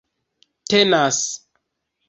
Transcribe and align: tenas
tenas 0.67 1.19